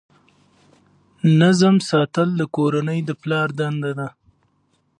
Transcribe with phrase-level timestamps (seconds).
[1.41, 4.07] نظم ساتل د کورنۍ د پلار دنده ده.